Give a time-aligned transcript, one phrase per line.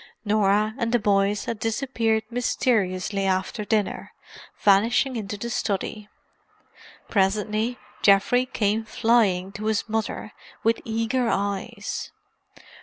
[0.25, 4.13] Norah and the boys had disappeared mysteriously after dinner,
[4.61, 6.09] vanishing into the study.
[7.07, 10.33] Presently Geoffrey came flying to his mother,
[10.63, 12.09] with eager eyes.